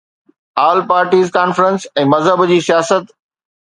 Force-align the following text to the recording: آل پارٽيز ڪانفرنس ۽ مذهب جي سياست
آل 0.67 0.79
پارٽيز 0.93 1.29
ڪانفرنس 1.37 1.87
۽ 2.05 2.09
مذهب 2.17 2.47
جي 2.53 2.63
سياست 2.71 3.19